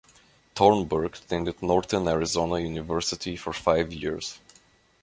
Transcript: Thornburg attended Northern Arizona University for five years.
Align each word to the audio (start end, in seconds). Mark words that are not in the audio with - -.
Thornburg 0.55 1.13
attended 1.15 1.61
Northern 1.61 2.07
Arizona 2.07 2.57
University 2.57 3.35
for 3.35 3.53
five 3.53 3.93
years. 3.93 4.39